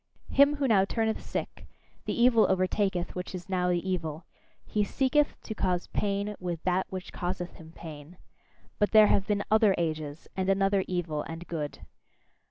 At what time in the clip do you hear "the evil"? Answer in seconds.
2.05-2.47, 3.69-4.25